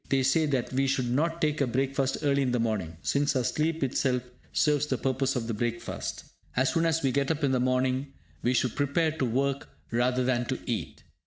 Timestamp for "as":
6.55-6.73, 6.87-7.03